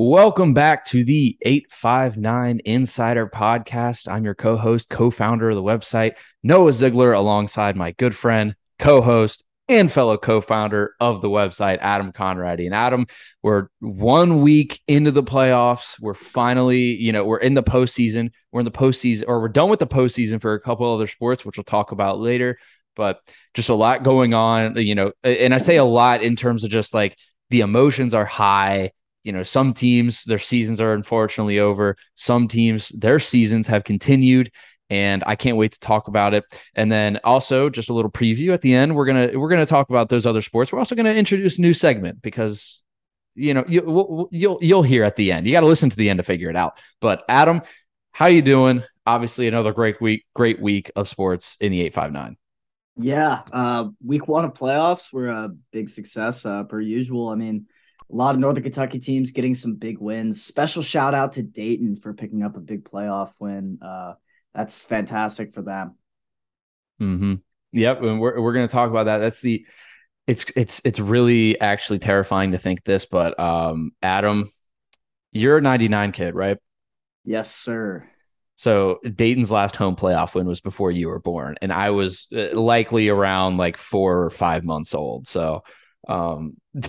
[0.00, 4.06] Welcome back to the 859 Insider Podcast.
[4.06, 6.12] I'm your co host, co founder of the website,
[6.44, 11.78] Noah Ziegler, alongside my good friend, co host, and fellow co founder of the website,
[11.80, 12.66] Adam Conradi.
[12.66, 13.08] And Adam,
[13.42, 16.00] we're one week into the playoffs.
[16.00, 18.30] We're finally, you know, we're in the postseason.
[18.52, 21.44] We're in the postseason, or we're done with the postseason for a couple other sports,
[21.44, 22.60] which we'll talk about later.
[22.94, 23.20] But
[23.52, 26.70] just a lot going on, you know, and I say a lot in terms of
[26.70, 27.16] just like
[27.50, 28.92] the emotions are high
[29.24, 31.96] you know, some teams, their seasons are unfortunately over.
[32.14, 34.50] Some teams, their seasons have continued.
[34.90, 36.44] And I can't wait to talk about it.
[36.74, 38.96] And then also just a little preview at the end.
[38.96, 40.72] We're gonna we're gonna talk about those other sports.
[40.72, 42.80] We're also gonna introduce a new segment because
[43.34, 45.46] you know you, will you'll you'll hear at the end.
[45.46, 46.78] You got to listen to the end to figure it out.
[47.02, 47.60] But Adam,
[48.12, 48.82] how you doing?
[49.04, 52.38] Obviously, another great week, great week of sports in the eight five nine.
[52.96, 57.28] Yeah, uh, week one of playoffs were a big success uh, per usual.
[57.28, 57.66] I mean,
[58.10, 60.42] a lot of Northern Kentucky teams getting some big wins.
[60.42, 63.78] Special shout out to Dayton for picking up a big playoff win.
[63.82, 64.14] Uh,
[64.54, 65.96] that's fantastic for them.
[66.98, 67.34] Hmm.
[67.72, 68.02] Yep.
[68.02, 69.18] And we're we're going to talk about that.
[69.18, 69.66] That's the.
[70.26, 74.52] It's it's it's really actually terrifying to think this, but um, Adam,
[75.32, 76.58] you're a '99 kid, right?
[77.24, 78.06] Yes, sir.
[78.56, 82.58] So Dayton's last home playoff win was before you were born, and I was uh,
[82.58, 85.28] likely around like four or five months old.
[85.28, 85.62] So
[86.06, 86.56] um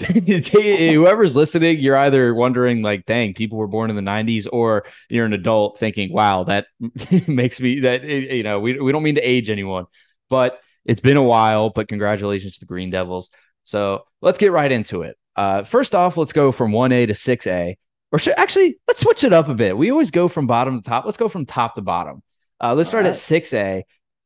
[0.54, 5.26] whoever's listening you're either wondering like dang people were born in the 90s or you're
[5.26, 6.68] an adult thinking wow that
[7.28, 9.86] makes me that you know we, we don't mean to age anyone
[10.30, 13.30] but it's been a while but congratulations to the green devils.
[13.64, 15.18] So let's get right into it.
[15.36, 17.76] Uh first off let's go from 1a to 6a
[18.12, 19.78] or should, actually let's switch it up a bit.
[19.78, 21.06] We always go from bottom to top.
[21.06, 22.24] Let's go from top to bottom.
[22.62, 23.14] Uh let's start right.
[23.14, 23.84] at 6a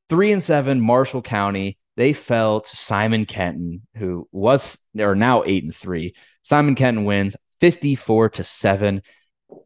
[0.09, 5.64] three and seven marshall county they fell to Simon Kenton, who was or now eight
[5.64, 6.16] and three.
[6.44, 9.02] Simon Kenton wins 54 to seven.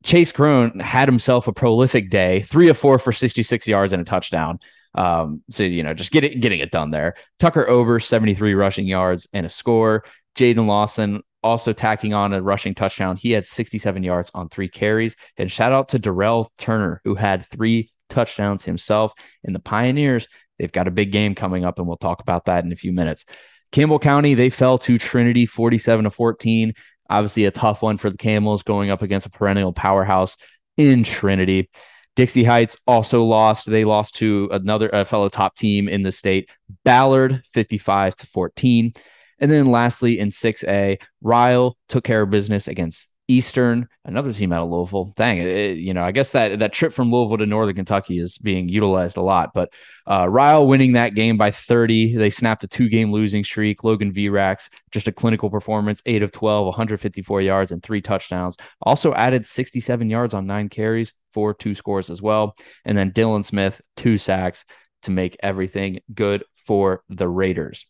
[0.03, 4.05] Chase Crone had himself a prolific day, three of four for 66 yards and a
[4.05, 4.59] touchdown.
[4.94, 7.16] Um, so you know, just get it, getting it done there.
[7.39, 10.04] Tucker Ober 73 rushing yards and a score.
[10.36, 13.16] Jaden Lawson also tacking on a rushing touchdown.
[13.16, 15.16] He had 67 yards on three carries.
[15.37, 19.14] And shout out to Darrell Turner, who had three touchdowns himself.
[19.43, 22.65] And the Pioneers They've got a big game coming up, and we'll talk about that
[22.65, 23.25] in a few minutes.
[23.71, 26.73] Campbell County, they fell to Trinity 47 to 14.
[27.09, 30.37] Obviously, a tough one for the Camels going up against a perennial powerhouse
[30.77, 31.69] in Trinity.
[32.15, 33.69] Dixie Heights also lost.
[33.69, 36.49] They lost to another fellow top team in the state,
[36.83, 38.93] Ballard 55 to 14.
[39.39, 44.64] And then lastly, in 6A, Ryle took care of business against Eastern, another team out
[44.64, 45.14] of Louisville.
[45.15, 48.20] Dang it, it, you know, I guess that that trip from Louisville to Northern Kentucky
[48.20, 49.52] is being utilized a lot.
[49.54, 49.71] But
[50.05, 52.16] uh, Ryle winning that game by 30.
[52.16, 53.83] They snapped a two game losing streak.
[53.83, 58.55] Logan Virax, just a clinical performance, eight of 12, 154 yards and three touchdowns.
[58.82, 62.55] Also added 67 yards on nine carries, for two scores as well.
[62.83, 64.66] And then Dylan Smith, two sacks
[65.04, 67.86] to make everything good for the Raiders.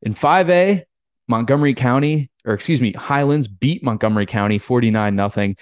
[0.00, 0.84] In 5A,
[1.26, 5.56] Montgomery County, or excuse me, Highlands beat Montgomery County 49 nothing.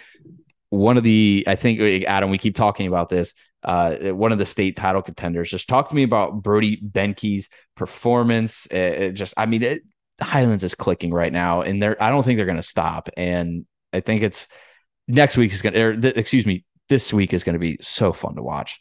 [0.71, 3.35] One of the, I think, uh, Adam, we keep talking about this.
[3.63, 5.51] Uh, one of the state title contenders.
[5.51, 8.67] Just talk to me about Brody Benke's performance.
[8.67, 9.83] It, it just, I mean, it,
[10.21, 13.09] Highlands is clicking right now, and they're, I don't think they're going to stop.
[13.17, 14.49] And I think it's
[15.07, 18.13] next week is going to, th- excuse me, this week is going to be so
[18.13, 18.81] fun to watch.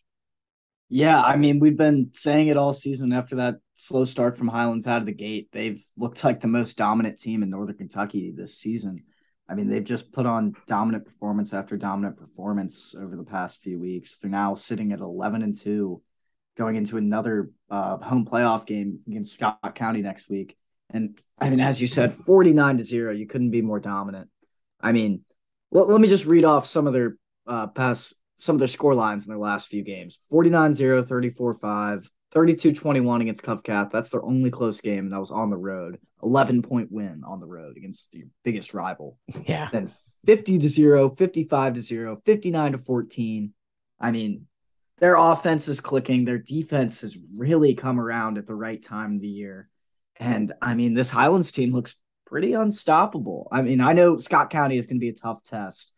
[0.89, 4.85] Yeah, I mean, we've been saying it all season after that slow start from Highlands
[4.85, 5.49] out of the gate.
[5.51, 8.99] They've looked like the most dominant team in Northern Kentucky this season.
[9.49, 13.79] I mean, they've just put on dominant performance after dominant performance over the past few
[13.79, 14.17] weeks.
[14.17, 15.99] They're now sitting at 11 and 2,
[16.55, 20.55] going into another uh, home playoff game against Scott County next week.
[20.91, 24.29] And I mean, as you said, 49 to 0, you couldn't be more dominant.
[24.79, 25.25] I mean,
[25.71, 27.17] let, let me just read off some of their
[27.47, 31.55] uh, past some of their score lines in their last few games 49 0, 34
[31.55, 33.91] 5, 32 21 against Covcath.
[33.91, 35.99] That's their only close game, and that was on the road.
[36.23, 39.17] 11 point win on the road against the biggest rival.
[39.45, 39.69] Yeah.
[39.71, 39.91] Then
[40.25, 43.53] 50 to 0, 55 to 0, 59 to 14.
[43.99, 44.47] I mean,
[44.99, 46.25] their offense is clicking.
[46.25, 49.67] Their defense has really come around at the right time of the year.
[50.17, 53.47] And I mean, this Highlands team looks pretty unstoppable.
[53.51, 55.93] I mean, I know Scott County is going to be a tough test,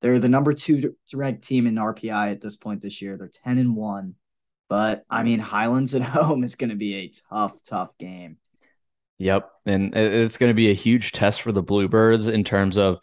[0.00, 3.16] they're the number two ranked team in RPI at this point this year.
[3.16, 4.14] They're 10 and 1.
[4.68, 8.36] But I mean, Highlands at home is going to be a tough, tough game.
[9.18, 9.50] Yep.
[9.66, 12.98] And it's going to be a huge test for the Bluebirds in terms of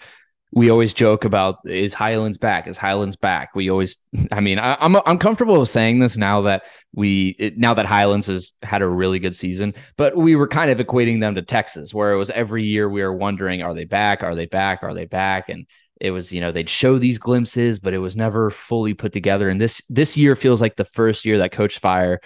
[0.51, 2.67] we always joke about is Highlands back?
[2.67, 3.53] Is Highlands back?
[3.53, 3.97] We always,
[4.31, 6.63] I mean, I, am I'm, I'm comfortable with saying this now that
[6.93, 10.71] we it, now that Highlands has had a really good season, but we were kind
[10.71, 13.83] of equating them to Texas, where it was every year we were wondering, are they
[13.83, 14.23] back?
[14.23, 14.81] Are they back?
[14.81, 15.49] Are they back?
[15.49, 15.67] And
[16.01, 19.49] it was you know they'd show these glimpses but it was never fully put together
[19.49, 22.19] and this this year feels like the first year that coach fire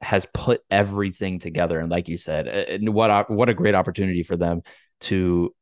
[0.00, 4.36] has put everything together and like you said and what what a great opportunity for
[4.36, 4.62] them
[5.00, 5.54] to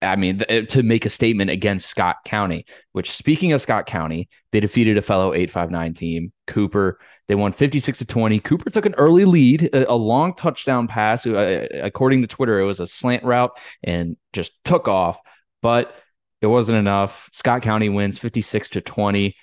[0.00, 4.60] I mean, to make a statement against Scott County, which speaking of Scott County, they
[4.60, 7.00] defeated a fellow 859 team, Cooper.
[7.26, 8.38] They won 56 to 20.
[8.40, 11.26] Cooper took an early lead, a, a long touchdown pass.
[11.26, 13.50] Uh, according to Twitter, it was a slant route
[13.82, 15.18] and just took off,
[15.62, 15.94] but
[16.40, 17.28] it wasn't enough.
[17.32, 19.34] Scott County wins 56 to 20.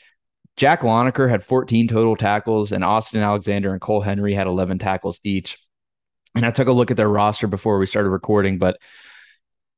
[0.57, 5.19] Jack Lonecker had 14 total tackles, and Austin Alexander and Cole Henry had 11 tackles
[5.24, 5.57] each.
[6.36, 8.77] And I took a look at their roster before we started recording, but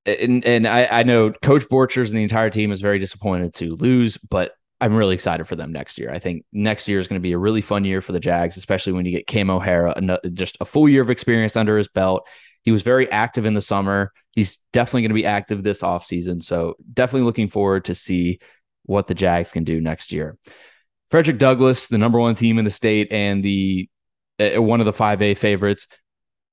[0.06, 3.75] and and I, I know Coach Borchers and the entire team is very disappointed to
[3.75, 6.12] lose, but I'm really excited for them next year.
[6.12, 8.58] I think next year is going to be a really fun year for the Jags,
[8.58, 12.28] especially when you get Cam O'Hara, just a full year of experience under his belt.
[12.62, 14.12] He was very active in the summer.
[14.38, 16.44] He's definitely going to be active this offseason.
[16.44, 18.39] So definitely looking forward to see
[18.84, 20.38] what the Jags can do next year.
[21.10, 23.89] Frederick Douglass, the number one team in the state and the
[24.39, 25.88] uh, one of the 5A favorites,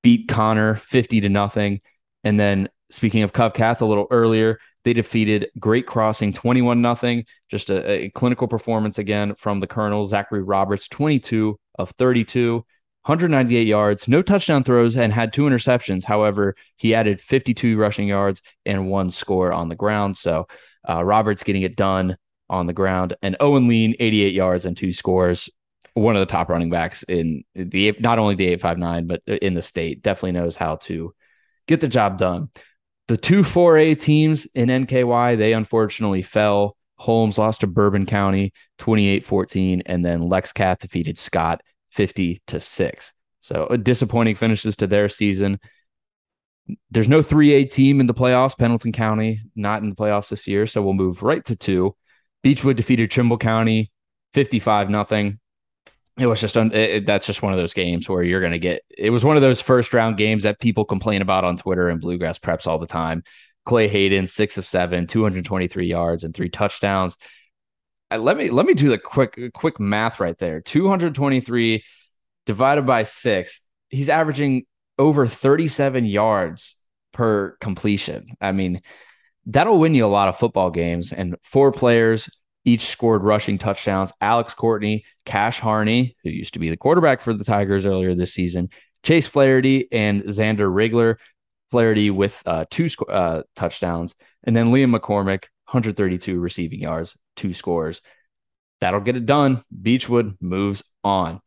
[0.01, 1.81] beat Conner 50 to nothing.
[2.23, 7.25] And then Speaking of Covcath, a little earlier, they defeated Great Crossing 21 nothing.
[7.49, 12.63] Just a, a, clinical performance again from the Colonel, Zachary Roberts, 22 of 32,
[13.05, 16.03] 198 yards, no touchdown throws, and had two interceptions.
[16.03, 20.17] However, he added 52 rushing yards and one score on the ground.
[20.17, 20.47] So
[20.89, 22.17] uh, Roberts getting it done
[22.49, 23.15] on the ground.
[23.21, 25.51] And Owen Lean, 88 yards and two scores.
[25.93, 29.61] One of the top running backs in the not only the 859, but in the
[29.61, 30.01] state.
[30.01, 31.13] Definitely knows how to
[31.67, 32.49] get the job done.
[33.07, 36.75] The two 4A teams in NKY, they unfortunately fell.
[36.97, 41.61] Holmes lost to Bourbon County 28 14, and then Lex Cath defeated Scott
[41.95, 43.13] 50 to 6.
[43.41, 45.59] So uh, disappointing finishes to their season.
[46.89, 48.57] There's no 3A team in the playoffs.
[48.57, 51.95] Pendleton County not in the playoffs this year, so we'll move right to two.
[52.43, 53.91] Beechwood defeated Trimble County
[54.33, 55.39] 55 nothing
[56.17, 58.59] it was just un- it, that's just one of those games where you're going to
[58.59, 61.89] get it was one of those first round games that people complain about on Twitter
[61.89, 63.23] and bluegrass preps all the time.
[63.65, 67.17] Clay Hayden, six of seven, 223 yards and three touchdowns.
[68.17, 70.61] Let me let me do the quick quick math right there.
[70.61, 71.83] 223
[72.45, 73.61] divided by six.
[73.89, 74.65] He's averaging
[74.97, 76.75] over 37 yards
[77.13, 78.27] per completion.
[78.41, 78.81] I mean,
[79.45, 81.11] that'll win you a lot of football games.
[81.11, 82.29] And four players,
[82.63, 84.11] each scored rushing touchdowns.
[84.21, 88.33] Alex Courtney, Cash Harney, who used to be the quarterback for the Tigers earlier this
[88.33, 88.69] season,
[89.03, 91.15] Chase Flaherty, and Xander Rigler.
[91.71, 94.13] Flaherty with uh, two uh, touchdowns,
[94.43, 98.01] and then Liam McCormick, 132 receiving yards, two scores.
[98.81, 99.63] That'll get it done.
[99.81, 101.41] Beechwood moves on.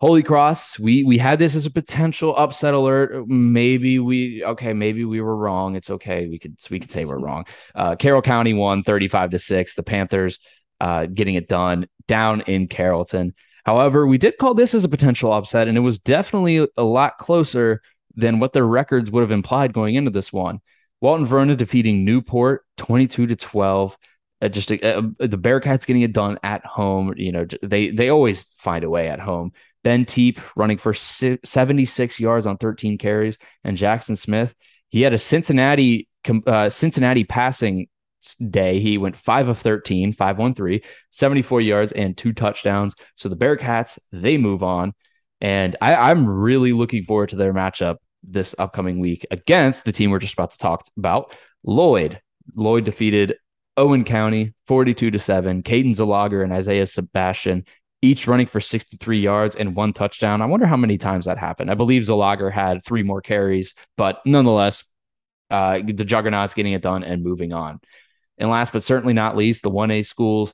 [0.00, 3.26] Holy Cross, we we had this as a potential upset alert.
[3.26, 5.76] Maybe we okay, maybe we were wrong.
[5.76, 6.26] It's okay.
[6.26, 7.44] We could we could say we're wrong.
[7.74, 9.74] Uh, Carroll County won 35 to 6.
[9.74, 10.40] The Panthers
[10.80, 13.34] uh, getting it done down in Carrollton.
[13.64, 17.16] However, we did call this as a potential upset, and it was definitely a lot
[17.16, 17.80] closer
[18.14, 20.60] than what their records would have implied going into this one.
[21.00, 23.96] Walton Verona defeating Newport 22 to 12.
[24.44, 27.14] Uh, just uh, uh, the Bearcats getting it done at home.
[27.16, 29.52] You know, they they always find a way at home.
[29.82, 34.54] Ben Teep running for 76 yards on 13 carries, and Jackson Smith.
[34.88, 36.08] He had a Cincinnati
[36.46, 37.88] uh, Cincinnati passing
[38.50, 38.80] day.
[38.80, 40.80] He went 5 of 13, 513,
[41.10, 42.94] 74 yards and two touchdowns.
[43.16, 44.94] So the Bearcats, they move on.
[45.40, 50.10] And I, I'm really looking forward to their matchup this upcoming week against the team
[50.10, 52.20] we're just about to talk about, Lloyd.
[52.54, 53.36] Lloyd defeated
[53.76, 55.62] Owen County 42 to 7.
[55.62, 57.64] Caden Zalager and Isaiah Sebastian
[58.02, 60.42] each running for 63 yards and one touchdown.
[60.42, 61.70] I wonder how many times that happened.
[61.70, 64.84] I believe Zalager had three more carries, but nonetheless,
[65.50, 67.80] uh, the Juggernauts getting it done and moving on.
[68.36, 70.52] And last but certainly not least, the 1A schools.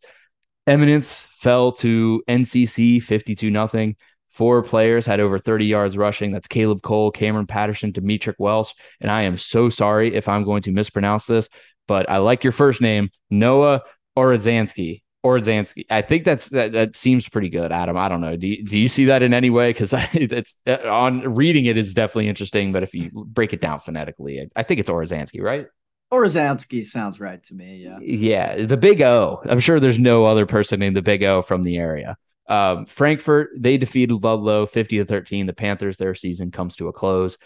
[0.66, 3.96] Eminence fell to NCC 52 nothing.
[4.28, 6.30] Four players had over 30 yards rushing.
[6.30, 8.72] That's Caleb Cole, Cameron Patterson, Demetric Welsh.
[9.00, 11.48] And I am so sorry if I'm going to mispronounce this,
[11.90, 13.82] but I like your first name, Noah
[14.16, 15.02] Orazanski.
[15.26, 15.86] Orzansky.
[15.90, 17.96] I think that's that, that seems pretty good, Adam.
[17.96, 18.36] I don't know.
[18.36, 19.70] Do you, do you see that in any way?
[19.70, 23.80] Because it's uh, on reading it is definitely interesting, but if you break it down
[23.80, 25.66] phonetically, I, I think it's Orzansky, right?
[26.12, 27.84] Orzansky sounds right to me.
[27.84, 27.98] Yeah.
[28.00, 28.64] Yeah.
[28.66, 29.42] The big O.
[29.44, 32.16] I'm sure there's no other person named the big O from the area.
[32.48, 35.46] Um, Frankfort, they defeated Ludlow 50 to 13.
[35.46, 37.36] The Panthers, their season comes to a close.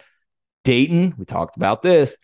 [0.64, 2.14] Dayton, we talked about this.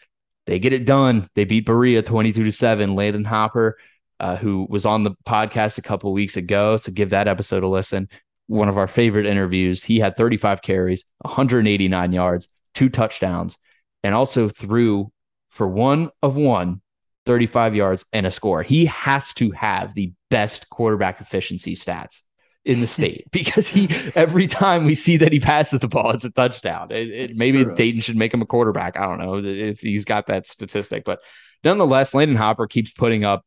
[0.50, 1.30] They get it done.
[1.34, 2.94] They beat Berea 22 to 7.
[2.96, 3.78] Landon Hopper
[4.18, 6.76] uh, who was on the podcast a couple weeks ago.
[6.76, 8.08] So give that episode a listen.
[8.48, 9.82] One of our favorite interviews.
[9.82, 13.56] He had 35 carries, 189 yards, two touchdowns,
[14.02, 15.10] and also threw
[15.48, 16.82] for one of one
[17.26, 18.62] 35 yards, and a score.
[18.62, 22.22] He has to have the best quarterback efficiency stats
[22.64, 26.24] in the state because he every time we see that he passes the ball, it's
[26.24, 26.88] a touchdown.
[26.90, 27.74] It, it, maybe true.
[27.74, 28.96] Dayton should make him a quarterback.
[28.96, 31.20] I don't know if he's got that statistic, but
[31.64, 33.44] nonetheless, Landon Hopper keeps putting up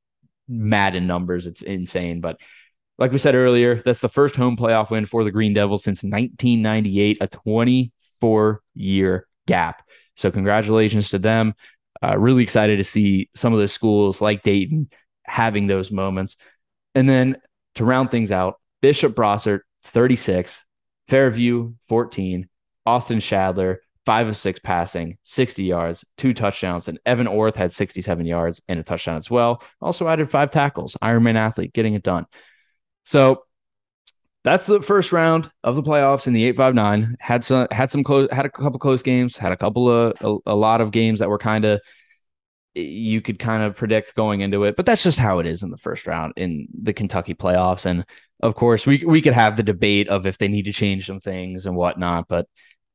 [0.47, 1.47] Madden numbers.
[1.47, 2.21] It's insane.
[2.21, 2.39] But
[2.97, 6.03] like we said earlier, that's the first home playoff win for the Green Devils since
[6.03, 9.83] 1998, a 24 year gap.
[10.15, 11.55] So congratulations to them.
[12.03, 14.89] Uh, really excited to see some of the schools like Dayton
[15.25, 16.35] having those moments.
[16.93, 17.37] And then
[17.75, 20.61] to round things out, Bishop Brossart, 36,
[21.07, 22.49] Fairview, 14,
[22.85, 28.25] Austin Shadler, five of six passing, 60 yards, two touchdowns, and Evan Orth had 67
[28.25, 29.63] yards and a touchdown as well.
[29.81, 30.97] Also added five tackles.
[31.01, 32.25] Ironman athlete getting it done.
[33.05, 33.45] So
[34.43, 38.27] that's the first round of the playoffs in the 859 had some had some close
[38.33, 41.29] had a couple close games had a couple of a, a lot of games that
[41.29, 41.79] were kind of
[42.75, 45.69] you could kind of predict going into it but that's just how it is in
[45.69, 48.03] the first round in the Kentucky playoffs and
[48.43, 51.21] of course, we we could have the debate of if they need to change some
[51.21, 52.45] things and whatnot, but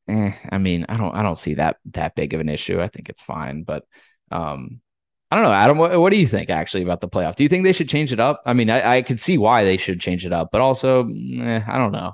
[0.07, 2.83] eh, I mean, I don't I don't see that that big of an issue.
[2.83, 3.85] I think it's fine, but
[4.31, 4.83] um,
[5.31, 5.79] I don't know, Adam.
[5.79, 7.37] What, what do you think actually about the playoff?
[7.37, 8.43] Do you think they should change it up?
[8.45, 11.63] I mean, I, I could see why they should change it up, but also, eh,
[11.67, 12.13] I don't know.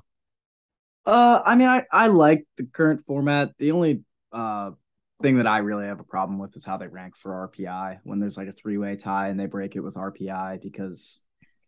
[1.04, 3.50] Uh, I mean, I I like the current format.
[3.58, 4.70] The only uh
[5.24, 8.20] thing that I really have a problem with is how they rank for RPI when
[8.20, 11.20] there's like a three way tie and they break it with RPI because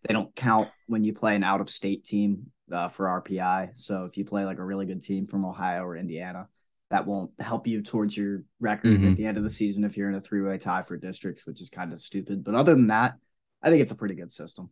[0.07, 3.71] they don't count when you play an out of state team uh, for RPI.
[3.77, 6.49] So if you play like a really good team from Ohio or Indiana,
[6.91, 9.13] that won't help you towards your record mm-hmm.
[9.13, 11.47] at the end of the season if you're in a three way tie for districts,
[11.47, 12.45] which is kind of stupid.
[12.45, 13.15] But other than that,
[13.63, 14.69] I think it's a pretty good system.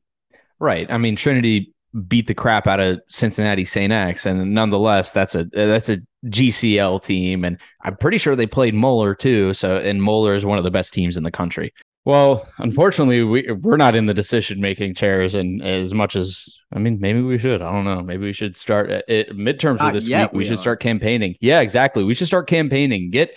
[0.58, 0.86] Right.
[0.92, 1.72] I mean, Trinity
[2.08, 3.92] beat the crap out of Cincinnati St.
[3.92, 8.74] X, and nonetheless, that's a that's a GCL team, and I'm pretty sure they played
[8.74, 9.54] Moeller too.
[9.54, 11.72] So, and Moeller is one of the best teams in the country.
[12.04, 16.78] Well, unfortunately, we we're not in the decision making chairs, and as much as I
[16.78, 17.62] mean, maybe we should.
[17.62, 18.02] I don't know.
[18.02, 20.32] Maybe we should start uh, at, at midterms for this week.
[20.32, 21.36] We, we should start campaigning.
[21.40, 22.04] Yeah, exactly.
[22.04, 23.10] We should start campaigning.
[23.10, 23.30] Get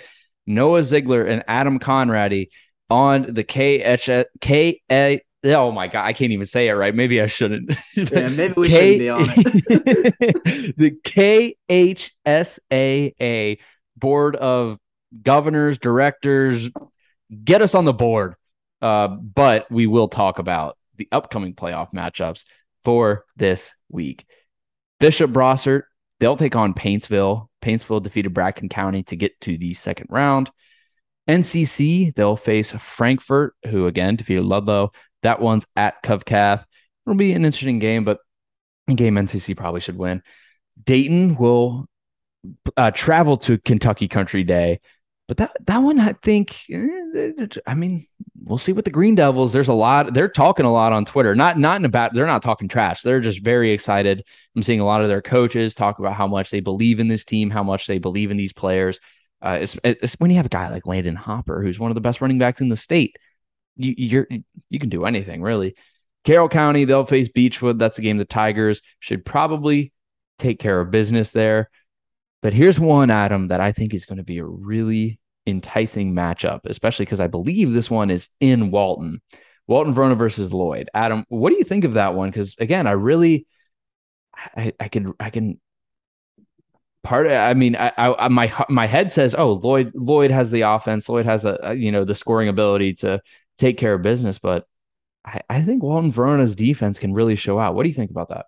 [0.45, 2.49] Noah Ziegler and Adam Conradi
[2.89, 5.21] on the KH K A.
[5.44, 6.94] Oh my god, I can't even say it right.
[6.96, 7.72] Maybe I shouldn't.
[7.96, 10.75] Yeah, maybe we K- shouldn't be on it.
[10.77, 10.91] the
[12.25, 13.60] KHSAA
[13.96, 14.77] Board of
[15.22, 16.70] Governors, Directors,
[17.44, 18.36] get us on the board
[18.82, 22.44] uh, but we will talk about the upcoming playoff matchups
[22.84, 24.25] for this week.
[25.00, 25.84] Bishop Brossart,
[26.20, 27.48] they'll take on Paintsville.
[27.62, 30.51] Paintsville defeated Bracken County to get to the second round.
[31.27, 34.91] NCC, they'll face Frankfort, who again defeated Ludlow.
[35.24, 36.63] That one's at Covcath.
[37.05, 38.19] It'll be an interesting game, but
[38.93, 40.21] game NCC probably should win.
[40.83, 41.88] Dayton will
[42.75, 44.79] uh, travel to Kentucky Country Day
[45.27, 48.07] but that that one, I think, eh, I mean,
[48.43, 49.51] we'll see with the Green Devils.
[49.51, 50.13] There's a lot.
[50.13, 51.36] They're talking a lot on Twitter.
[51.36, 52.13] Not not in about.
[52.13, 53.01] They're not talking trash.
[53.01, 54.24] They're just very excited.
[54.55, 57.25] I'm seeing a lot of their coaches talk about how much they believe in this
[57.25, 59.00] team, how much they believe in these players.
[59.41, 62.01] Uh, it's, it's when you have a guy like Landon Hopper, who's one of the
[62.01, 63.17] best running backs in the state.
[63.77, 64.27] You you're
[64.69, 65.75] you can do anything really.
[66.24, 67.79] Carroll County, they'll face Beechwood.
[67.79, 69.93] That's a game the Tigers should probably
[70.39, 71.69] take care of business there.
[72.41, 76.62] But here's one, Adam, that I think is going to be a really enticing matchup,
[76.65, 79.22] especially because I believe this one is in Walton.
[79.67, 80.89] Walton Verona versus Lloyd.
[80.93, 82.29] Adam, what do you think of that one?
[82.29, 83.48] Because again, I really,
[84.55, 85.60] I, I can, I can.
[87.03, 91.07] Part, I mean, I, I, my my head says, oh, Lloyd, Lloyd has the offense.
[91.07, 93.22] Lloyd has a, you know, the scoring ability to
[93.57, 94.39] take care of business.
[94.39, 94.65] But
[95.25, 97.75] I, I think Walton Verona's defense can really show out.
[97.75, 98.45] What do you think about that?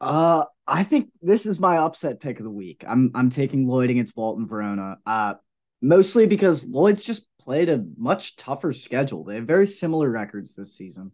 [0.00, 2.84] Uh, I think this is my upset pick of the week.
[2.86, 4.98] I'm I'm taking Lloyd against Walton Verona.
[5.06, 5.34] Uh,
[5.80, 9.24] mostly because Lloyd's just played a much tougher schedule.
[9.24, 11.12] They have very similar records this season.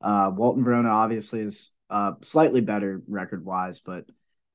[0.00, 4.04] Uh, Walton Verona obviously is uh, slightly better record wise, but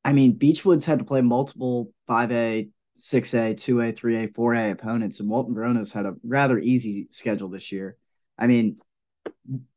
[0.04, 5.54] I mean, Beechwood's had to play multiple 5A, 6A, 2A, 3A, 4A opponents, and Walton
[5.54, 7.98] Verona's had a rather easy schedule this year.
[8.38, 8.77] I mean,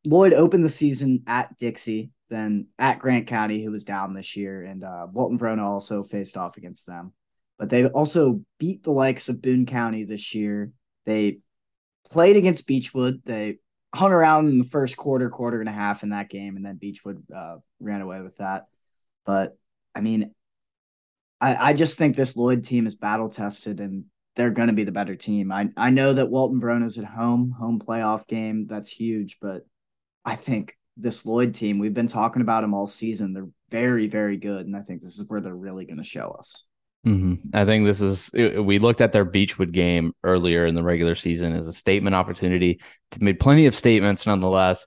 [0.04, 4.64] Lloyd opened the season at Dixie, then at Grant County, who was down this year,
[4.64, 7.12] and uh, Walton Verona also faced off against them.
[7.58, 10.72] But they also beat the likes of Boone County this year.
[11.04, 11.40] They
[12.10, 13.22] played against Beechwood.
[13.24, 13.58] They
[13.94, 16.76] hung around in the first quarter, quarter and a half in that game, and then
[16.76, 18.66] Beechwood uh, ran away with that.
[19.26, 19.58] But
[19.94, 20.34] I mean,
[21.40, 24.04] I, I just think this Lloyd team is battle tested and
[24.36, 25.50] they're going to be the better team.
[25.50, 28.66] I, I know that Walton Verona's at home, home playoff game.
[28.68, 29.66] That's huge, but
[30.24, 33.32] I think this Lloyd team, we've been talking about them all season.
[33.32, 34.66] They're very, very good.
[34.66, 36.64] And I think this is where they're really going to show us.
[37.06, 37.56] Mm-hmm.
[37.56, 38.30] I think this is.
[38.32, 42.78] We looked at their Beechwood game earlier in the regular season as a statement opportunity.
[43.10, 44.84] They made plenty of statements, nonetheless,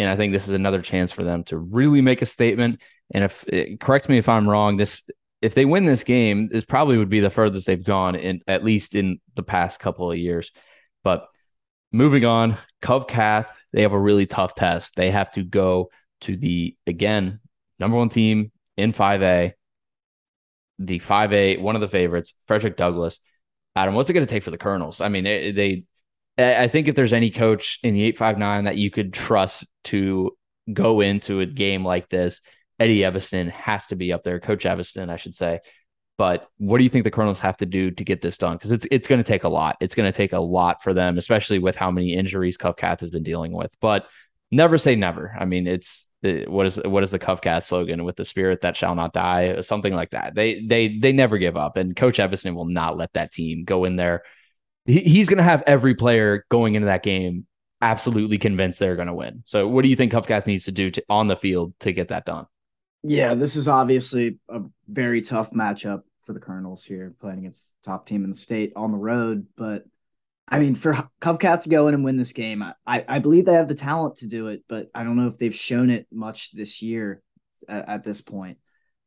[0.00, 2.80] and I think this is another chance for them to really make a statement.
[3.14, 3.44] And if
[3.78, 5.02] correct me if I'm wrong, this
[5.42, 8.64] if they win this game, this probably would be the furthest they've gone in at
[8.64, 10.50] least in the past couple of years.
[11.04, 11.26] But
[11.92, 14.94] moving on, Covcath, they have a really tough test.
[14.94, 15.90] They have to go
[16.22, 17.40] to the again
[17.78, 19.52] number one team in 5A
[20.86, 23.20] the 5A, one of the favorites, Frederick Douglass.
[23.74, 25.00] Adam, what's it going to take for the Colonels?
[25.00, 25.84] I mean, they, they,
[26.38, 30.36] I think if there's any coach in the 859 that you could trust to
[30.72, 32.40] go into a game like this,
[32.82, 35.60] Eddie Eviston has to be up there, Coach Eviston, I should say.
[36.18, 38.56] But what do you think the Colonels have to do to get this done?
[38.56, 39.76] Because it's it's going to take a lot.
[39.80, 43.10] It's going to take a lot for them, especially with how many injuries Covcath has
[43.10, 43.70] been dealing with.
[43.80, 44.06] But
[44.50, 45.34] never say never.
[45.38, 48.94] I mean, it's what is what is the Covcath slogan with the spirit that shall
[48.94, 50.34] not die, something like that.
[50.34, 53.84] They they they never give up, and Coach Eviston will not let that team go
[53.84, 54.22] in there.
[54.86, 57.46] He, he's going to have every player going into that game
[57.80, 59.42] absolutely convinced they're going to win.
[59.44, 62.08] So, what do you think Covcath needs to do to, on the field to get
[62.08, 62.46] that done?
[63.02, 67.90] Yeah, this is obviously a very tough matchup for the Colonels here, playing against the
[67.90, 69.84] top team in the state on the road, but
[70.48, 73.54] I mean, for Covcath to go in and win this game, I, I believe they
[73.54, 76.52] have the talent to do it, but I don't know if they've shown it much
[76.52, 77.22] this year
[77.68, 78.58] at, at this point.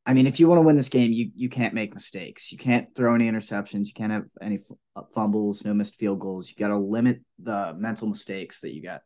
[0.07, 2.51] I mean, if you want to win this game, you you can't make mistakes.
[2.51, 3.87] You can't throw any interceptions.
[3.87, 4.59] You can't have any
[4.95, 6.49] uh, fumbles, no missed field goals.
[6.49, 9.01] You got to limit the mental mistakes that you got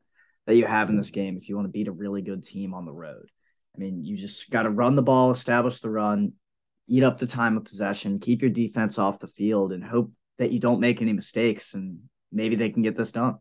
[0.46, 2.74] that you have in this game if you want to beat a really good team
[2.74, 3.30] on the road.
[3.80, 6.34] I mean, you just got to run the ball, establish the run,
[6.90, 10.52] eat up the time of possession, keep your defense off the field, and hope that
[10.52, 11.76] you don't make any mistakes.
[11.76, 13.38] And maybe they can get this done.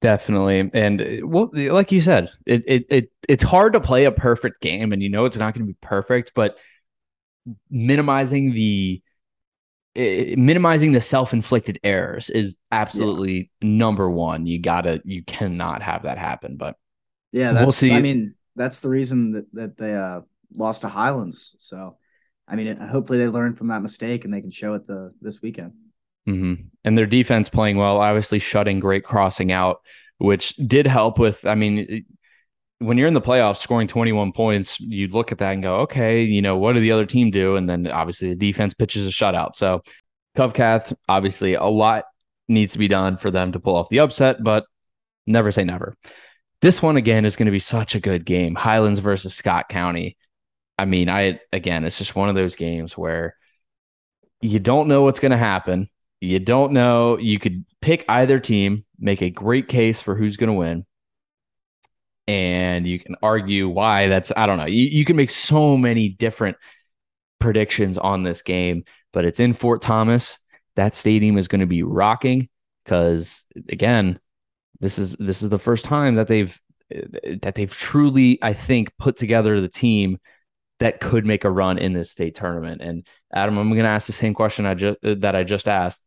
[0.00, 0.70] Definitely.
[0.72, 4.62] And uh, well, like you said, it, it it it's hard to play a perfect
[4.62, 6.56] game and you know it's not going to be perfect, but
[7.70, 9.02] minimizing the
[9.94, 13.68] minimizing the self-inflicted errors is absolutely yeah.
[13.68, 14.46] number one.
[14.46, 16.56] You gotta you cannot have that happen.
[16.56, 16.76] But
[17.36, 17.92] yeah, that's we'll see.
[17.92, 20.20] I mean, that's the reason that, that they uh
[20.54, 21.54] lost to Highlands.
[21.58, 21.98] So
[22.48, 25.42] I mean, hopefully they learn from that mistake and they can show it the this
[25.42, 25.72] weekend.
[26.26, 26.54] Mm-hmm.
[26.84, 29.80] And their defense playing well, obviously shutting Great Crossing out,
[30.18, 31.44] which did help with.
[31.44, 32.06] I mean,
[32.78, 36.22] when you're in the playoffs, scoring 21 points, you look at that and go, okay,
[36.22, 37.56] you know, what did the other team do?
[37.56, 39.56] And then obviously the defense pitches a shutout.
[39.56, 39.82] So
[40.36, 42.04] Covcath, obviously, a lot
[42.48, 44.64] needs to be done for them to pull off the upset, but
[45.26, 45.96] never say never.
[46.62, 48.54] This one again is going to be such a good game.
[48.54, 50.16] Highlands versus Scott County.
[50.78, 53.36] I mean, I again, it's just one of those games where
[54.40, 55.88] you don't know what's going to happen.
[56.20, 57.18] You don't know.
[57.18, 60.86] You could pick either team, make a great case for who's going to win.
[62.28, 64.66] And you can argue why that's, I don't know.
[64.66, 66.56] You, you can make so many different
[67.38, 70.38] predictions on this game, but it's in Fort Thomas.
[70.74, 72.48] That stadium is going to be rocking
[72.84, 74.18] because, again,
[74.80, 76.58] this is this is the first time that they've
[77.42, 80.18] that they've truly, I think, put together the team
[80.78, 82.82] that could make a run in this state tournament.
[82.82, 86.02] And Adam, I'm going to ask the same question I just that I just asked.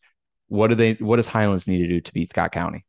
[0.47, 0.93] What do they?
[0.93, 2.86] What does Highlands need to do to beat Scott County?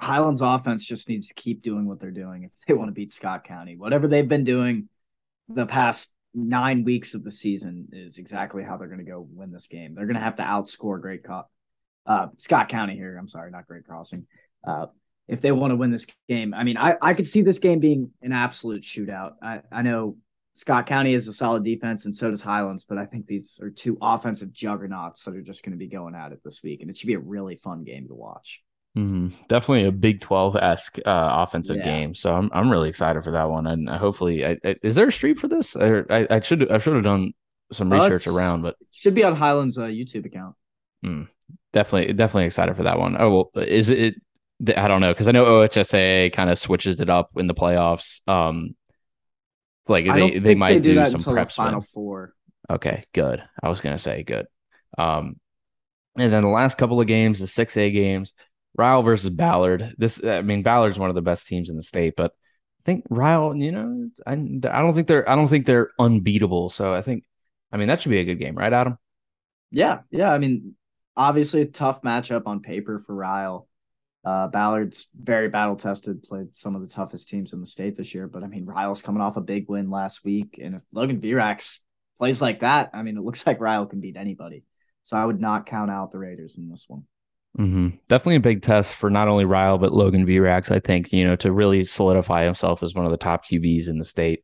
[0.00, 3.12] Highlands offense just needs to keep doing what they're doing if they want to beat
[3.12, 3.76] Scott County.
[3.76, 4.88] Whatever they've been doing
[5.48, 9.52] the past nine weeks of the season is exactly how they're going to go win
[9.52, 9.94] this game.
[9.94, 11.24] They're going to have to outscore Great
[12.06, 13.16] uh, Scott County here.
[13.16, 14.26] I'm sorry, not Great Crossing.
[14.66, 14.86] Uh,
[15.26, 17.80] if they want to win this game, I mean, I, I could see this game
[17.80, 19.32] being an absolute shootout.
[19.42, 20.16] I, I know
[20.54, 22.84] Scott County is a solid defense, and so does Highlands.
[22.84, 26.14] But I think these are two offensive juggernauts that are just going to be going
[26.14, 28.62] at it this week, and it should be a really fun game to watch.
[28.96, 29.34] Mm-hmm.
[29.48, 31.84] Definitely a Big Twelve esque uh, offensive yeah.
[31.84, 32.14] game.
[32.14, 35.12] So I'm I'm really excited for that one, and hopefully, I, I, is there a
[35.12, 35.74] street for this?
[35.74, 37.32] I, I, should I should have done
[37.72, 40.54] some uh, research uh, around, but should be on Highlands' uh, YouTube account.
[41.04, 41.26] Mm,
[41.72, 43.16] definitely, definitely excited for that one.
[43.18, 44.14] Oh well, is it?
[44.60, 48.20] I don't know because I know OHSA kind of switches it up in the playoffs.
[48.28, 48.76] Um,
[49.88, 52.34] like they, they might they do, do some prep final four.
[52.70, 53.42] Okay, good.
[53.62, 54.46] I was gonna say good.
[54.96, 55.36] Um,
[56.16, 58.32] and then the last couple of games, the six A games,
[58.76, 59.94] Ryle versus Ballard.
[59.98, 63.04] This, I mean, Ballard's one of the best teams in the state, but I think
[63.08, 66.70] Ryle, you know, I, I don't think they're, I don't think they're unbeatable.
[66.70, 67.24] So I think,
[67.72, 68.98] I mean, that should be a good game, right, Adam?
[69.70, 70.32] Yeah, yeah.
[70.32, 70.74] I mean,
[71.16, 73.68] obviously a tough matchup on paper for Ryle.
[74.24, 78.14] Uh, Ballard's very battle tested, played some of the toughest teams in the state this
[78.14, 78.26] year.
[78.26, 80.58] But I mean, Ryle's coming off a big win last week.
[80.62, 81.78] And if Logan Virax
[82.16, 84.64] plays like that, I mean, it looks like Ryle can beat anybody.
[85.02, 87.04] So I would not count out the Raiders in this one.
[87.58, 87.88] Mm-hmm.
[88.08, 91.36] Definitely a big test for not only Ryle, but Logan Virax, I think, you know,
[91.36, 94.42] to really solidify himself as one of the top QBs in the state.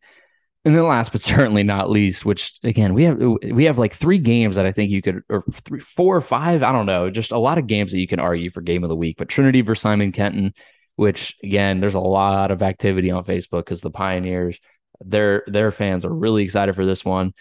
[0.64, 4.18] And then last but certainly not least, which again we have we have like three
[4.18, 7.32] games that I think you could or three, four or five, I don't know, just
[7.32, 9.16] a lot of games that you can argue for game of the week.
[9.18, 10.54] But Trinity versus Simon Kenton,
[10.96, 14.58] which again, there's a lot of activity on Facebook because the Pioneers,
[15.00, 17.32] their their fans are really excited for this one.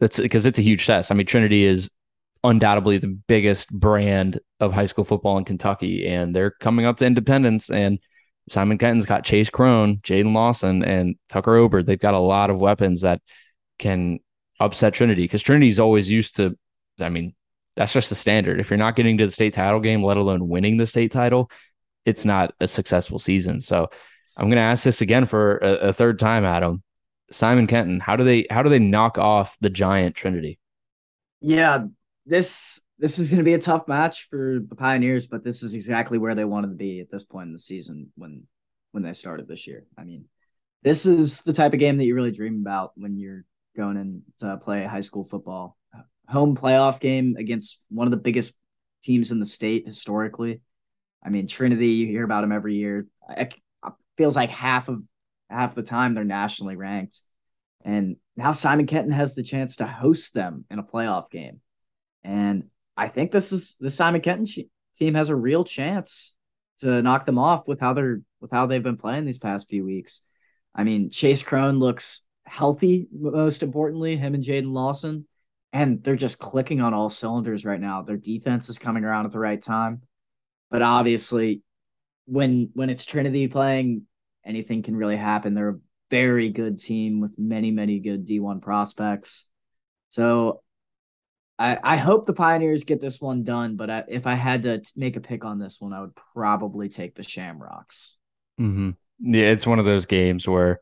[0.00, 1.10] That's because it's a huge test.
[1.10, 1.90] I mean, Trinity is
[2.42, 7.06] undoubtedly the biggest brand of high school football in Kentucky, and they're coming up to
[7.06, 7.98] independence and
[8.48, 11.82] Simon Kenton's got Chase Crone, Jaden Lawson, and Tucker Ober.
[11.82, 13.20] They've got a lot of weapons that
[13.78, 14.20] can
[14.60, 16.56] upset Trinity because Trinity's always used to.
[17.00, 17.34] I mean,
[17.76, 18.60] that's just the standard.
[18.60, 21.50] If you're not getting to the state title game, let alone winning the state title,
[22.04, 23.60] it's not a successful season.
[23.60, 23.88] So
[24.36, 26.82] I'm going to ask this again for a, a third time, Adam.
[27.30, 30.58] Simon Kenton, how do they how do they knock off the giant Trinity?
[31.40, 31.86] Yeah,
[32.26, 35.74] this this is going to be a tough match for the Pioneers, but this is
[35.74, 38.44] exactly where they wanted to be at this point in the season when
[38.92, 39.84] when they started this year.
[39.98, 40.26] I mean,
[40.82, 43.44] this is the type of game that you really dream about when you're
[43.76, 45.76] going in to play high school football.
[46.28, 48.54] Home playoff game against one of the biggest
[49.02, 50.60] teams in the state historically.
[51.24, 53.06] I mean, Trinity, you hear about them every year.
[53.30, 53.54] It
[54.16, 55.02] feels like half of
[55.50, 57.20] half the time they're nationally ranked.
[57.84, 61.60] And now Simon Kenton has the chance to host them in a playoff game.
[62.22, 62.64] And
[62.96, 64.46] I think this is the Simon Kenton
[64.96, 66.34] team has a real chance
[66.78, 69.84] to knock them off with how they're with how they've been playing these past few
[69.84, 70.20] weeks.
[70.74, 75.26] I mean, Chase Crone looks healthy, most importantly, him and Jaden Lawson,
[75.72, 78.02] and they're just clicking on all cylinders right now.
[78.02, 80.02] Their defense is coming around at the right time,
[80.70, 81.62] but obviously,
[82.26, 84.02] when when it's Trinity playing,
[84.44, 85.54] anything can really happen.
[85.54, 85.80] They're a
[86.10, 89.46] very good team with many many good D1 prospects.
[90.10, 90.62] So
[91.58, 94.82] I, I hope the Pioneers get this one done, but I, if I had to
[94.96, 98.16] make a pick on this one, I would probably take the Shamrocks.
[98.60, 98.90] Mm-hmm.
[99.20, 100.80] Yeah, it's one of those games where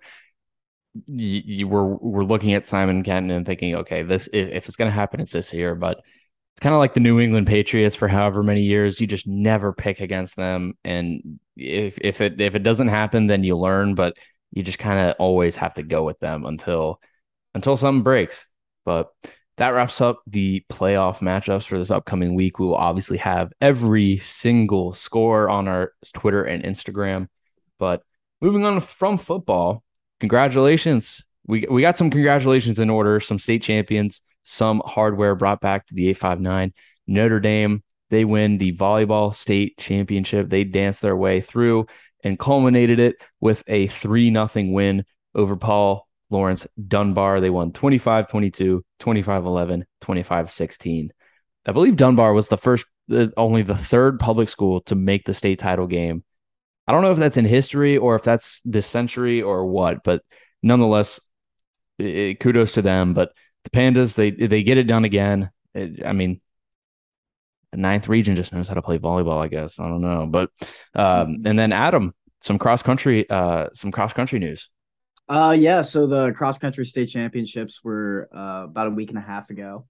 [1.07, 4.77] you, you were we're looking at Simon Kenton and thinking, okay, this if, if it's
[4.77, 5.75] going to happen, it's this year.
[5.75, 9.01] But it's kind of like the New England Patriots for however many years.
[9.01, 13.45] You just never pick against them, and if if it if it doesn't happen, then
[13.45, 13.95] you learn.
[13.95, 14.17] But
[14.51, 17.01] you just kind of always have to go with them until
[17.55, 18.47] until something breaks.
[18.85, 19.13] But
[19.57, 22.59] that wraps up the playoff matchups for this upcoming week.
[22.59, 27.29] We will obviously have every single score on our Twitter and Instagram.
[27.79, 28.03] But
[28.41, 29.83] moving on from football,
[30.21, 31.23] congratulations.
[31.47, 35.95] We, we got some congratulations in order, some state champions, some hardware brought back to
[35.95, 36.73] the 859.
[37.07, 40.49] Notre Dame, they win the volleyball state championship.
[40.49, 41.87] They danced their way through
[42.25, 47.41] and culminated it with a 3 0 win over Paul Laurence Dunbar.
[47.41, 51.13] They won 25 22, 25 11, 25 16.
[51.67, 52.87] I believe Dunbar was the first,
[53.37, 56.25] only the third public school to make the state title game.
[56.87, 60.23] I don't know if that's in history or if that's this century or what, but
[60.63, 61.21] nonetheless,
[61.99, 63.15] it, kudos to them.
[63.15, 63.33] But
[63.65, 65.51] the Pandas, they they get it done again.
[65.75, 66.41] It, I mean,
[67.71, 69.41] the ninth region just knows how to play volleyball.
[69.41, 70.51] I guess I don't know, but
[70.95, 74.69] um, and then Adam, some cross country, uh, some cross country news.
[75.29, 75.83] Uh, yeah.
[75.83, 79.87] So the cross country state championships were uh, about a week and a half ago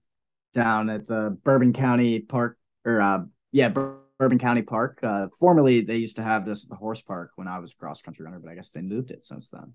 [0.53, 3.19] down at the Bourbon County Park, or uh,
[3.51, 4.99] yeah, Bourbon County Park.
[5.03, 8.01] Uh, formerly, they used to have this at the horse park when I was cross
[8.01, 9.73] country runner, but I guess they moved it since then.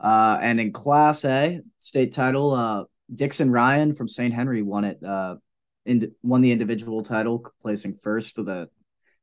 [0.00, 4.32] Uh, and in Class A state title, uh, Dixon Ryan from St.
[4.32, 5.02] Henry won it.
[5.04, 5.36] Uh,
[5.84, 8.68] in, won the individual title, placing first with a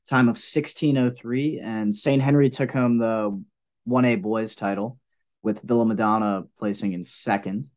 [0.10, 2.22] time of 1603, and St.
[2.22, 3.42] Henry took home the
[3.88, 5.00] 1A boys title
[5.42, 7.70] with Villa Madonna placing in second.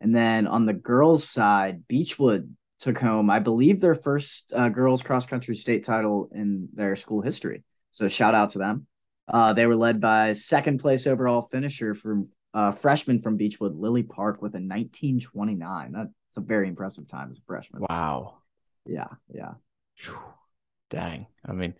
[0.00, 5.02] And then on the girls' side, Beechwood took home, I believe, their first uh, girls
[5.02, 7.64] cross country state title in their school history.
[7.90, 8.86] So shout out to them.
[9.26, 14.04] Uh, they were led by second place overall finisher from uh, freshman from Beechwood, Lily
[14.04, 15.92] Park, with a 1929.
[15.92, 17.82] That's a very impressive time as a freshman.
[17.88, 18.38] Wow.
[18.86, 19.08] Yeah.
[19.34, 19.54] Yeah.
[20.88, 21.26] Dang.
[21.44, 21.74] I mean,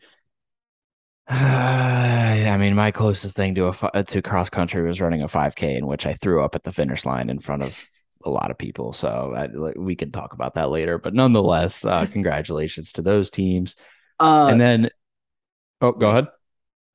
[2.48, 5.86] I mean, my closest thing to a to cross country was running a 5K in
[5.86, 7.88] which I threw up at the finish line in front of
[8.24, 8.92] a lot of people.
[8.92, 10.98] So I, we can talk about that later.
[10.98, 13.76] But nonetheless, uh, congratulations to those teams.
[14.20, 14.90] Uh, and then,
[15.80, 16.26] oh, go ahead.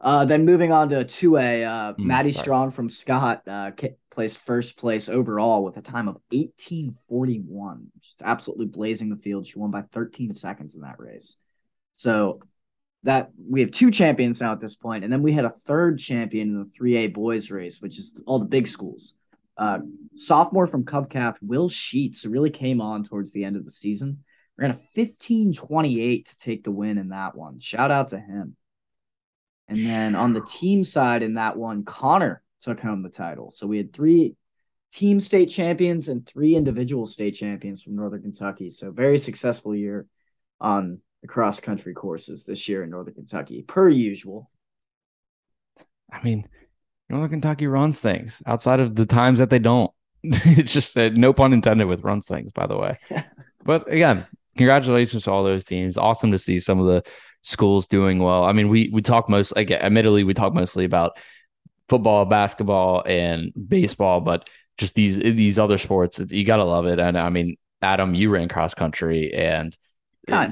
[0.01, 2.43] Uh, then moving on to 2A, uh, mm, Maddie sorry.
[2.43, 3.71] Strong from Scott uh,
[4.11, 9.47] placed first place overall with a time of 1841, just absolutely blazing the field.
[9.47, 11.37] She won by 13 seconds in that race.
[11.93, 12.41] So
[13.03, 15.99] that we have two champions now at this point, and then we had a third
[15.99, 19.13] champion in the 3A boys race, which is all the big schools.
[19.57, 19.79] Uh,
[20.15, 24.23] sophomore from Covcath, Will Sheets, really came on towards the end of the season.
[24.57, 27.59] Ran a 15-28 to take the win in that one.
[27.59, 28.55] Shout out to him.
[29.67, 33.51] And then on the team side in that one, Conner took home the title.
[33.51, 34.35] So we had three
[34.91, 38.69] team state champions and three individual state champions from Northern Kentucky.
[38.69, 40.05] So very successful year
[40.61, 44.51] on the cross country courses this year in Northern Kentucky, per usual.
[46.11, 46.47] I mean,
[47.09, 49.89] Northern Kentucky runs things outside of the times that they don't.
[50.23, 52.99] it's just that no pun intended with runs things, by the way.
[53.63, 55.97] but again, congratulations to all those teams.
[55.97, 57.03] Awesome to see some of the
[57.41, 58.43] schools doing well.
[58.43, 61.17] I mean, we we talk most like admittedly we talk mostly about
[61.87, 66.99] football, basketball, and baseball, but just these these other sports, you gotta love it.
[66.99, 69.77] And I mean, Adam, you ran cross country and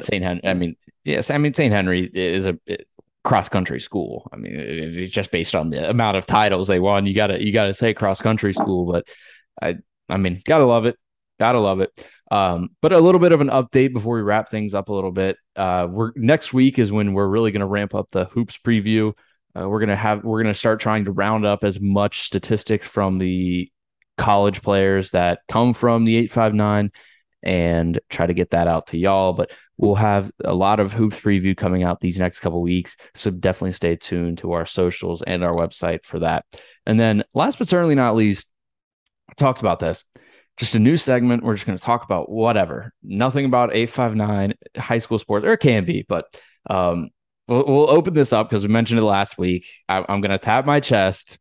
[0.02, 0.24] St.
[0.24, 0.46] Henry.
[0.46, 1.74] I mean, yes, I mean St.
[1.74, 2.58] Henry is a
[3.24, 4.28] cross country school.
[4.34, 7.06] I mean, it's just based on the amount of titles they won.
[7.06, 9.08] You gotta you gotta say cross country school, but
[9.62, 9.78] I
[10.10, 10.98] I mean, gotta love it,
[11.40, 11.92] gotta love it.
[12.32, 15.12] Um, but a little bit of an update before we wrap things up a little
[15.12, 15.38] bit.
[15.56, 19.14] Uh, we're next week is when we're really to ramp up the hoops preview.
[19.54, 23.18] Uh, we're gonna have we're gonna start trying to round up as much statistics from
[23.18, 23.70] the
[24.18, 26.92] college players that come from the 859
[27.44, 29.34] and try to get that out to y'all.
[29.34, 32.96] But we'll have a lot of hoops preview coming out these next couple weeks.
[33.16, 36.46] So definitely stay tuned to our socials and our website for that.
[36.86, 38.48] And then last but certainly not least,
[39.30, 40.04] I talked about this.
[40.58, 41.44] Just a new segment.
[41.44, 42.94] We're just going to talk about whatever.
[43.02, 46.26] Nothing about 859 high school sports, or it can be, but
[46.70, 47.10] um,
[47.48, 49.66] we'll, we'll open this up because we mentioned it last week.
[49.90, 51.40] I, I'm going to tap my chest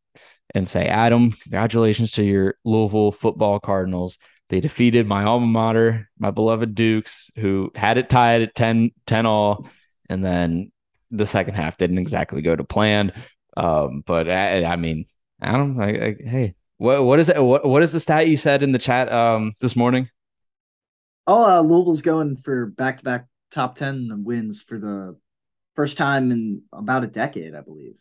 [0.55, 4.19] and say, Adam, congratulations to your Louisville football Cardinals.
[4.51, 9.25] They defeated my alma mater, my beloved Dukes, who had it tied at 10, 10
[9.25, 9.69] all.
[10.09, 10.73] And then
[11.13, 13.13] the second half didn't exactly go to plan.
[13.57, 15.07] Um, but I, I mean,
[15.41, 17.43] Adam, I, I, hey, what what is it?
[17.43, 20.09] What what is the stat you said in the chat um this morning?
[21.27, 25.17] Oh, uh, Louisville's going for back to back top ten wins for the
[25.77, 27.97] first time in about a decade, I believe.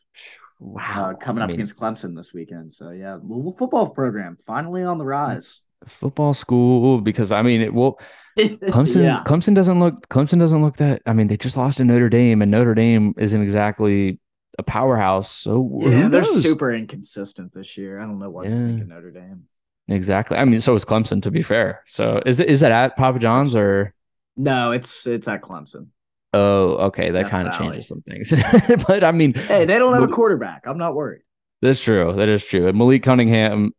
[0.60, 2.72] Wow, uh, coming I up mean, against Clemson this weekend.
[2.72, 5.62] So yeah, Louisville football program finally on the rise.
[5.88, 8.00] Football school because I mean it will.
[8.38, 9.24] Clemson yeah.
[9.26, 11.02] Clemson doesn't look Clemson doesn't look that.
[11.06, 14.20] I mean they just lost to Notre Dame and Notre Dame isn't exactly
[14.58, 15.32] a powerhouse.
[15.32, 18.00] So yeah, they're super inconsistent this year.
[18.00, 18.52] I don't know what yeah.
[18.52, 19.44] to think of Notre Dame.
[19.88, 20.38] Exactly.
[20.38, 21.22] I mean, so is Clemson.
[21.24, 23.94] To be fair, so is it is it at Papa John's or?
[24.38, 25.88] No, it's it's at Clemson.
[26.34, 27.10] Oh, okay.
[27.10, 28.32] That kind of changes some things.
[28.88, 30.64] but I mean, hey, they don't have a quarterback.
[30.66, 31.22] I'm not worried.
[31.62, 32.14] That's true.
[32.16, 32.68] That is true.
[32.68, 33.72] And Malik Cunningham,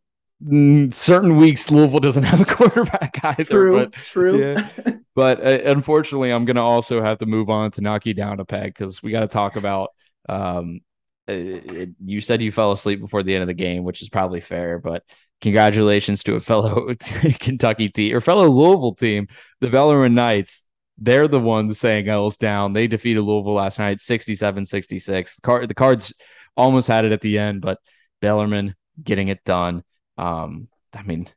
[0.91, 3.43] certain weeks Louisville doesn't have a quarterback either.
[3.43, 3.79] True.
[3.79, 4.39] But, true.
[4.39, 4.69] Yeah.
[5.15, 8.39] but uh, unfortunately, I'm going to also have to move on to knock you down
[8.39, 9.91] a peg because we got to talk about
[10.27, 10.81] um,
[11.27, 14.41] it, you said you fell asleep before the end of the game, which is probably
[14.41, 15.03] fair, but
[15.41, 16.93] congratulations to a fellow
[17.39, 19.27] Kentucky team or fellow Louisville team,
[19.59, 20.65] the Bellarmine Knights.
[20.97, 22.73] They're the ones saying L's down.
[22.73, 25.39] They defeated Louisville last night, 67 66.
[25.43, 26.13] The cards
[26.55, 27.79] almost had it at the end, but
[28.21, 29.83] Bellarmine getting it done.
[30.17, 31.27] Um, I mean,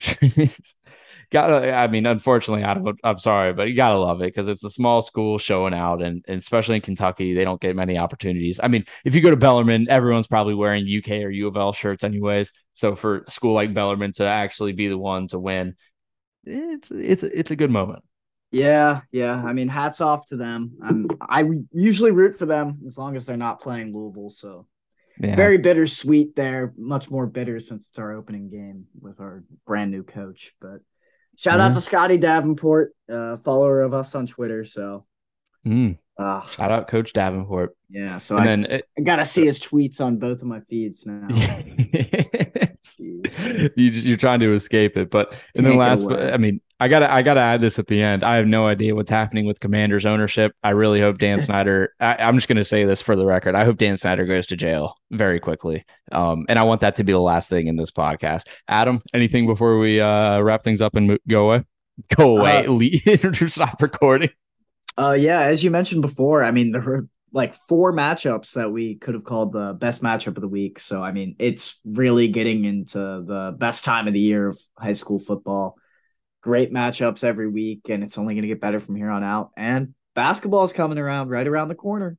[1.32, 3.00] gotta i mean unfortunately I don't.
[3.02, 6.22] i'm sorry but you gotta love it because it's a small school showing out and,
[6.28, 8.60] and, especially in kentucky they don't get many opportunities.
[8.62, 11.72] I mean if you go to bellarmine everyone's probably wearing uk or u of l
[11.72, 12.52] shirts anyways.
[12.74, 15.74] So for school like bellarmine to actually be the one to win
[16.44, 18.04] it's it's it's a good moment.
[18.50, 19.34] Yeah yeah.
[19.34, 20.76] I mean hats off to them.
[20.82, 24.66] I'm i usually root for them as long as they're not playing louisville so
[25.18, 25.36] yeah.
[25.36, 30.02] very bittersweet there much more bitter since it's our opening game with our brand new
[30.02, 30.80] coach but
[31.36, 34.64] Shout out to Scotty Davenport, uh, follower of us on Twitter.
[34.64, 35.06] So,
[35.66, 35.96] mm.
[36.18, 37.76] uh, shout out Coach Davenport.
[37.88, 38.18] Yeah.
[38.18, 41.06] So and I, then it, I gotta see his tweets on both of my feeds
[41.06, 41.28] now.
[43.76, 47.22] you, are trying to escape it, but and then last, I mean, I gotta I
[47.22, 48.24] gotta add this at the end.
[48.24, 50.52] I have no idea what's happening with Commanders ownership.
[50.64, 51.94] I really hope Dan Snyder.
[52.00, 53.54] I, am just gonna say this for the record.
[53.54, 55.84] I hope Dan Snyder goes to jail very quickly.
[56.10, 58.42] Um, and I want that to be the last thing in this podcast.
[58.66, 61.64] Adam, anything before we uh wrap things up and mo- go away?
[62.16, 63.00] Go away.
[63.06, 64.30] Uh, stop recording.
[64.98, 69.14] Uh, yeah, as you mentioned before, I mean were like four matchups that we could
[69.14, 70.78] have called the best matchup of the week.
[70.78, 74.92] So I mean, it's really getting into the best time of the year of high
[74.92, 75.76] school football
[76.42, 79.50] great matchups every week, and it's only going to get better from here on out.
[79.56, 82.18] And basketball is coming around right around the corner.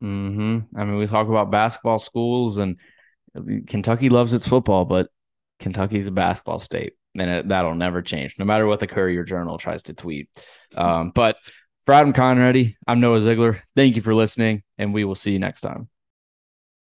[0.00, 0.60] Hmm.
[0.76, 2.76] I mean, we talk about basketball schools, and
[3.66, 5.08] Kentucky loves its football, but
[5.58, 9.58] Kentucky's a basketball state, and it, that'll never change, no matter what the Courier Journal
[9.58, 10.28] tries to tweet.
[10.76, 11.36] Um, but
[11.84, 13.62] for Adam Conrady, I'm Noah Ziegler.
[13.74, 15.88] Thank you for listening, and we will see you next time.